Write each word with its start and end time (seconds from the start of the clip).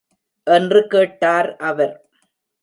என்று 0.47 0.87
கேட்டார் 0.87 1.55
அவர். 1.61 1.95